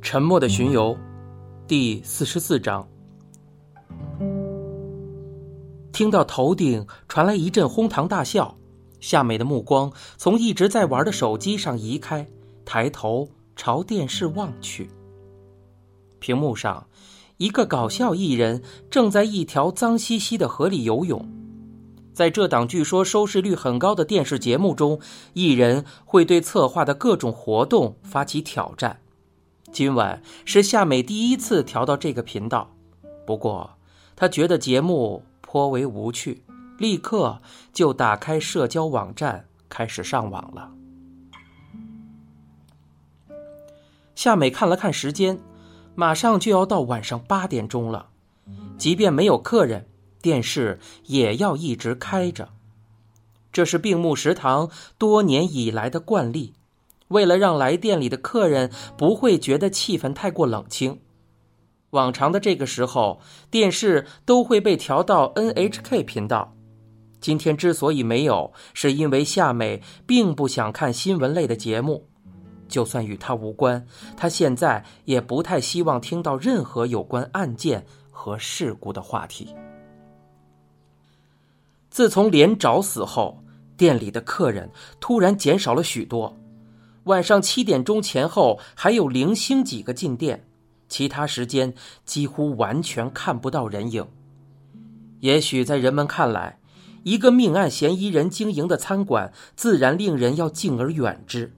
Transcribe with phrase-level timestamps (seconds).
[0.00, 0.96] 沉默的巡游，
[1.66, 2.88] 第四十四章。
[5.92, 8.56] 听到头顶传来一阵哄堂大笑，
[9.00, 12.26] 夏美的目光从一直在玩的手机上移开，
[12.64, 14.90] 抬头朝电视望去。
[16.18, 16.86] 屏幕上，
[17.36, 21.41] 一个搞笑艺人正在一条脏兮兮的河里游泳。
[22.12, 25.00] 在这档据说收视率很高的电视节目中，
[25.32, 29.00] 艺人会对策划的各种活动发起挑战。
[29.72, 32.74] 今晚是夏美第一次调到这个频道，
[33.26, 33.78] 不过
[34.14, 36.44] 她觉得节目颇为无趣，
[36.78, 37.40] 立刻
[37.72, 40.70] 就打开社交网站开始上网了。
[44.14, 45.40] 夏美看了看时间，
[45.94, 48.10] 马上就要到晚上八点钟了，
[48.76, 49.86] 即便没有客人。
[50.22, 52.48] 电视也要一直开着，
[53.52, 56.54] 这是病木食堂多年以来的惯例。
[57.08, 61.00] 为了让来店里的客人不会觉得气氛太过冷清，
[61.90, 66.54] 往常的这个时候，电视都会被调到 NHK 频道。
[67.20, 72.08] 今天之所以没有，是因为夏美并不想看新闻类的节目，
[72.66, 79.54] 就算与她无关，她现在也不太希望听到任何有关案件和事故的话题。
[81.92, 83.44] 自从连长死后，
[83.76, 86.38] 店里的客人突然减少了许多。
[87.04, 90.48] 晚上七点钟前后还有零星几个进店，
[90.88, 91.74] 其他时间
[92.06, 94.08] 几乎完全看不到人影。
[95.20, 96.58] 也许在人们看来，
[97.02, 101.54] 一个命案嫌疑人经营的餐馆自然令人要敬而远之。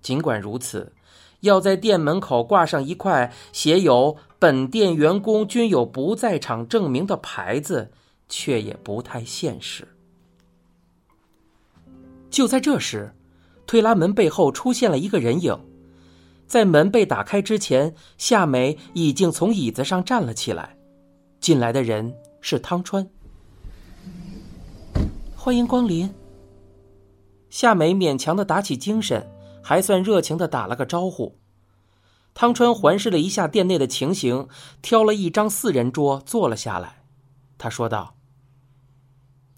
[0.00, 0.92] 尽管如此，
[1.40, 7.90] 要在店门口挂上一块写有“本店员工均有不在场证明”的牌子。
[8.30, 9.86] 却也不太现实。
[12.30, 13.14] 就在这时，
[13.66, 15.58] 推拉门背后出现了一个人影。
[16.46, 20.76] 在门被打开之前，夏美已经从椅子上站了起来。
[21.40, 23.08] 进来的人是汤川。
[25.36, 26.12] 欢迎光临。
[27.50, 29.28] 夏美勉强的打起精神，
[29.62, 31.36] 还算热情的打了个招呼。
[32.32, 34.48] 汤川环视了一下店内的情形，
[34.82, 37.02] 挑了一张四人桌坐了下来。
[37.58, 38.19] 他说道。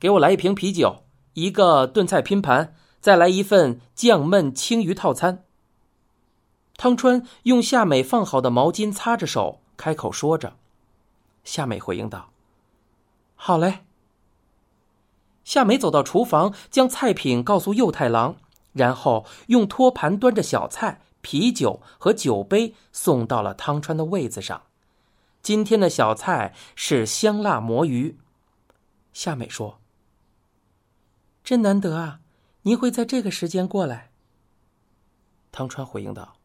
[0.00, 1.04] 给我来一瓶啤酒，
[1.34, 5.44] 一个炖菜拼盘，再来一份酱焖青鱼套餐。
[6.76, 10.56] 汤川用夏美放好的毛巾擦着手，开口说着。
[11.42, 12.30] 夏美回应道
[13.34, 13.80] ：“好嘞。”
[15.42, 18.36] 夏美走到厨房，将菜品告诉右太郎，
[18.74, 24.62] 然后用托盘端着小菜、啤酒和酒杯送到了汤川的位子上。
[25.42, 28.18] 今天的小菜是香辣魔芋。
[29.12, 29.80] 夏美说。
[31.48, 32.20] 真难得啊！
[32.64, 34.10] 您会在这个时间过来。
[35.50, 36.36] 汤川回应道：“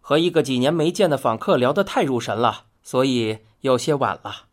[0.00, 4.46] 和一个几年没见的访客聊得太入神了，所以有些晚了。”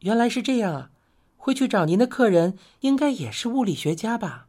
[0.00, 0.90] 原来是这样啊！
[1.38, 4.48] 会去找您的客人应该也是物理学家吧？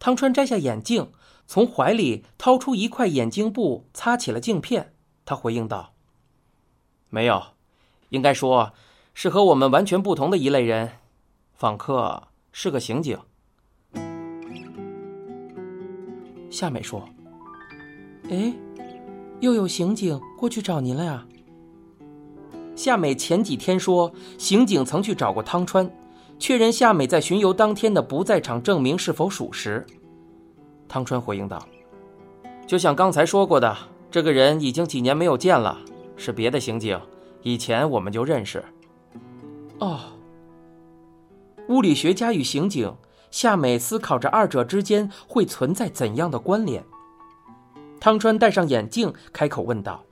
[0.00, 1.12] 汤川摘下眼镜，
[1.46, 4.96] 从怀里掏出一块眼镜布，擦起了镜片。
[5.24, 5.94] 他回应道
[7.08, 7.54] ：“没有，
[8.08, 8.72] 应该说
[9.14, 10.98] 是和我们完全不同的一类人，
[11.54, 13.18] 访客。”是个刑警。
[16.50, 17.08] 夏美说
[18.30, 18.54] ：“哎，
[19.40, 21.26] 又有刑警过去找您了呀？”
[22.76, 25.90] 夏美前几天说，刑警曾去找过汤川，
[26.38, 29.84] 确认夏美在巡游当天的不在场证明是否属实。
[30.88, 31.66] 汤川回应道
[32.66, 33.74] ：“就像刚才说过的，
[34.10, 35.78] 这个人已经几年没有见了，
[36.16, 37.00] 是别的刑警，
[37.42, 38.62] 以前我们就认识。”
[39.80, 40.11] 哦。
[41.72, 42.94] 物理学家与刑警，
[43.30, 46.84] 夏美思考着二者之间会存在怎样的关联。
[47.98, 50.04] 汤川戴上眼镜，开口问道：“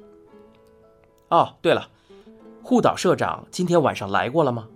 [1.28, 1.91] 哦，对了，
[2.62, 4.66] 护岛社长今天晚上来过了吗？”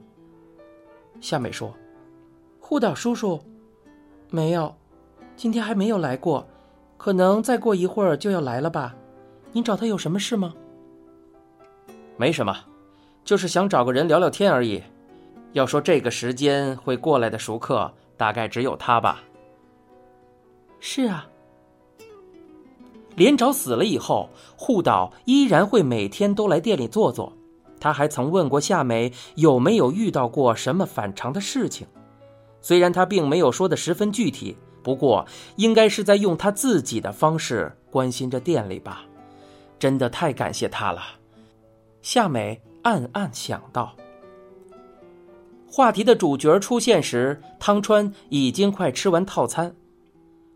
[1.22, 1.72] 夏美说
[2.60, 3.40] ：“护岛叔叔，
[4.28, 4.74] 没有，
[5.36, 6.46] 今天还没有来过，
[6.98, 8.94] 可能再过一会儿就要来了吧？
[9.52, 10.52] 您找他有什么事吗
[12.18, 12.54] ？”“没什么，
[13.24, 14.82] 就是想找个人聊聊天而已。”
[15.54, 19.22] 要说这个时间会过来的熟客，大概只有他吧。
[20.80, 21.26] 是啊，
[23.14, 27.32] 连长死了以后，护岛依然会每天都来店里坐坐。
[27.80, 31.86] 他还曾问过夏美有没有遇到过什么反常的事情，
[32.60, 35.24] 虽然他并没有说的十分具体，不过
[35.56, 39.04] 应该是在用他自己的方式关心着店里吧。
[39.78, 41.00] 真的太感谢他了，
[42.02, 43.94] 夏美暗暗想到。
[45.74, 49.74] 话题的主角出现时，汤川已经快吃完套餐。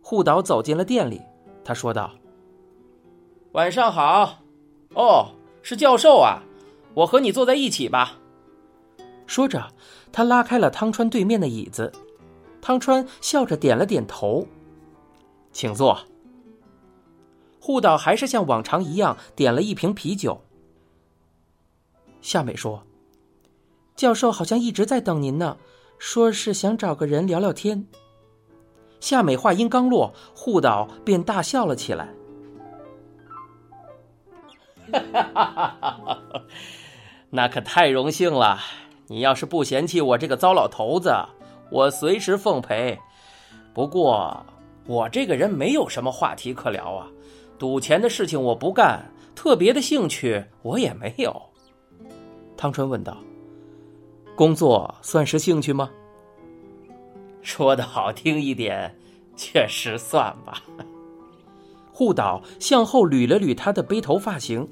[0.00, 1.20] 护岛走进了店里，
[1.65, 2.12] 他说道
[3.50, 4.38] ：“晚上好，
[4.94, 6.44] 哦，是教授啊，
[6.94, 8.17] 我和你坐在一起吧。”
[9.26, 9.73] 说着，
[10.12, 11.93] 他拉开了汤川对面的椅子，
[12.62, 14.47] 汤川笑着点了点头，
[15.50, 15.99] 请坐。
[17.59, 20.41] 护岛还是像往常一样点了一瓶啤酒。
[22.20, 22.85] 夏美说
[23.98, 25.56] ：“教授好像一直在等您呢，
[25.98, 27.84] 说是想找个人聊聊天。”
[29.00, 32.08] 夏美话音刚落，护岛便大笑了起来。
[34.92, 36.42] 哈哈哈哈哈
[37.30, 38.60] 那可太荣幸了！
[39.08, 41.12] 你要是不嫌弃我这个糟老头子，
[41.70, 42.96] 我随时奉陪。
[43.74, 44.46] 不过
[44.86, 47.08] 我这个人没有什么话题可聊啊，
[47.58, 49.04] 赌钱的事情我不干，
[49.34, 51.34] 特别的兴趣我也没有。
[52.56, 53.16] 汤川问道
[54.38, 55.90] ：“工作算是兴趣吗？”
[57.43, 58.96] 说的好听一点，
[59.37, 60.62] 确实算吧。
[61.90, 64.69] 护岛向后捋了捋他的背头发型，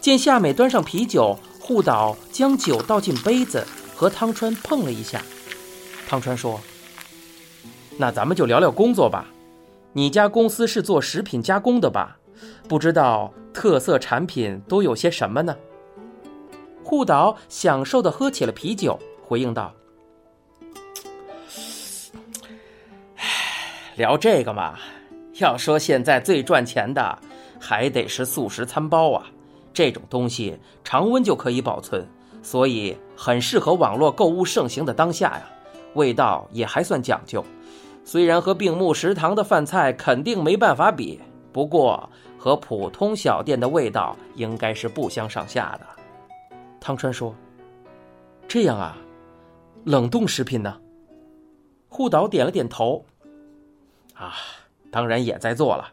[0.00, 3.64] 见夏美端上啤酒，护岛将酒倒进杯子，
[3.94, 5.22] 和汤川碰了一下。
[6.08, 6.60] 汤川说
[7.98, 9.28] ：“那咱们就聊聊工作吧。
[9.92, 12.18] 你家公司是做食品加工的吧？
[12.68, 15.54] 不知道特色产品都有些什么呢？”
[16.86, 19.72] 护岛享受的喝起了啤酒，回应道。
[23.96, 24.78] 聊这个嘛，
[25.40, 27.18] 要说现在最赚钱的，
[27.58, 29.26] 还得是素食餐包啊。
[29.74, 32.06] 这种东西常温就可以保存，
[32.40, 35.42] 所以很适合网络购物盛行的当下呀。
[35.94, 37.44] 味道也还算讲究，
[38.04, 41.20] 虽然和病木食堂的饭菜肯定没办法比，
[41.52, 45.86] 不过和普通小店的味道应该是不相上下的。
[46.86, 47.34] 汤川说
[48.46, 48.96] ：“这样啊，
[49.82, 50.80] 冷冻食品呢？”
[51.90, 53.04] 护岛点了点头。
[54.14, 54.34] 啊，
[54.92, 55.92] 当然也在做了，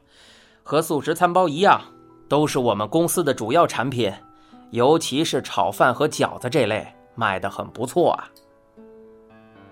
[0.61, 1.81] 和素食餐包一样，
[2.29, 4.13] 都是我们公司的主要产品，
[4.69, 6.85] 尤其是炒饭和饺子这类
[7.15, 8.29] 卖的很不错啊。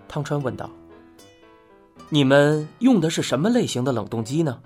[0.08, 0.68] 汤川问道
[2.10, 4.60] ：“你们用的是什么类型的冷冻机呢？”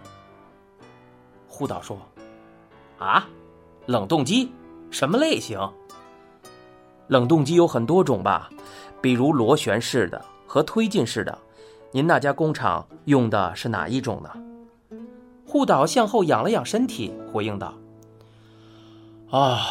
[1.50, 2.00] 护岛说
[2.98, 3.28] ：“啊，
[3.88, 4.50] 冷冻机
[4.90, 5.60] 什么类型？
[7.07, 8.50] 冷冻机有很多种吧，
[9.02, 11.38] 比如螺旋式的和推进式的。”
[11.92, 14.30] 您那家工厂用的是哪一种呢？
[15.48, 17.74] 护岛向后仰了仰身体，回应道
[19.31, 19.62] ：“啊，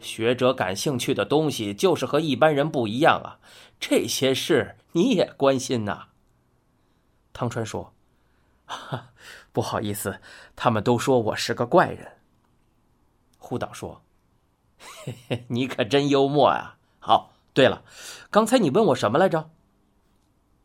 [0.00, 3.36] 学者感兴趣的东西就是和一般人不一样啊，
[3.78, 6.06] 这些事你也关心呐。”
[7.34, 7.92] 汤川说
[9.52, 10.20] ：“不好意思，
[10.56, 12.12] 他们都说我是个怪人。”
[13.36, 14.00] 护岛说：“，
[14.78, 16.78] 嘿 你可真幽默啊！
[16.98, 17.82] 好，对了，
[18.30, 19.50] 刚才你问我什么来着？”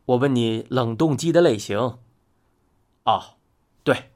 [0.06, 1.98] 我问你冷冻机的类型。
[3.04, 3.36] 哦，
[3.82, 4.12] 对，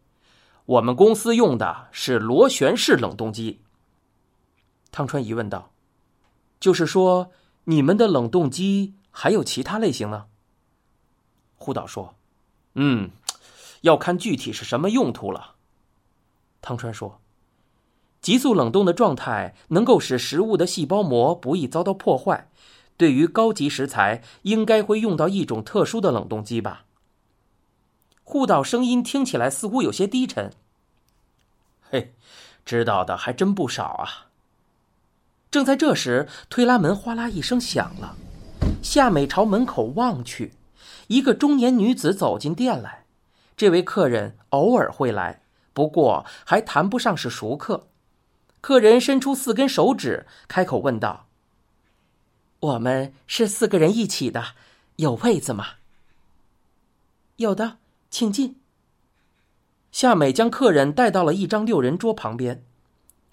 [0.67, 3.61] 我们公司用的是螺旋式冷冻机。
[4.91, 5.71] 汤川疑问道
[6.61, 7.31] ：“就是说，
[7.65, 10.27] 你们的冷冻机还有其他类型呢？”
[11.57, 12.15] 护岛说
[12.75, 13.11] ：“嗯，
[13.81, 15.55] 要看具体是什么用途了。”
[16.61, 17.21] 汤川说
[18.29, 22.51] ：“急速冷冻的状态能够使食物的细胞膜不易遭到破坏。”
[22.99, 26.85] 对于高级食材，应该会用到一种特殊的冷冻机吧。
[28.23, 30.53] 护岛声音听起来似乎有些低沉。
[31.81, 32.13] 嘿，
[32.67, 34.27] 知道的还真不少啊。
[35.51, 38.15] 正在这时，推拉门哗啦一声响了。
[38.83, 40.53] 夏美朝门口望去，
[41.07, 43.07] 一个中年女子走进店来。
[43.57, 45.41] 这位客人偶尔会来，
[45.73, 47.87] 不过还谈不上是熟客。
[48.61, 51.27] 客人伸出四根手指，开口问道。
[52.61, 54.47] 我们是四个人一起的，
[54.97, 55.67] 有位子吗？
[57.37, 57.79] 有的，
[58.11, 58.57] 请进。
[59.93, 62.65] 夏美将客人带到了一张六人桌旁边，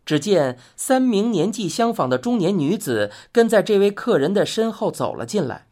[0.05, 5.67] 只见三名年纪相仿的中年女子跟在这位客人的身后走了进来。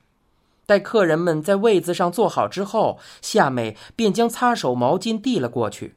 [0.65, 5.95] 待客人们在位子上坐好之后，夏美便将擦手毛巾递了过去，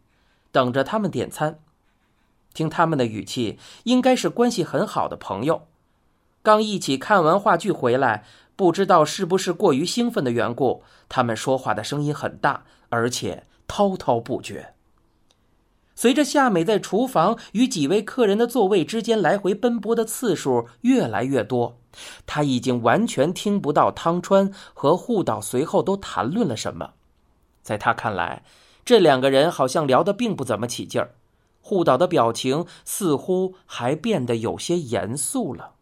[0.53, 1.59] 等着他们点餐。
[2.57, 5.67] 听他们的语气，应该是关系很好的朋友。
[6.43, 8.25] 刚一起看完话剧回来，
[8.57, 14.73] 不知道是不是过于兴奋的缘故，他们说话的声音很大，而且滔滔不绝。
[15.95, 21.79] 随着夏美在厨房与几位客人的座位之间来回奔波的次数越来越多，
[22.27, 26.93] 他已经完全听不到汤川和护岛随后都谈论了什么。
[27.63, 28.45] 在他看来，
[28.85, 31.11] 这两个人好像聊得并不怎么起劲儿。
[31.67, 35.73] 护岛的表情似乎还变得有些严肃了。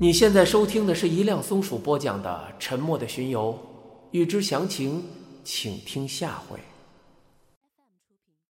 [0.00, 3.52] 你现在收听的是一辆松鼠播讲的《沉默的巡游》，
[4.10, 5.04] 欲知详情，
[5.44, 6.58] 请听下回。